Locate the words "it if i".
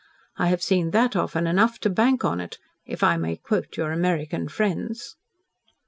2.41-3.17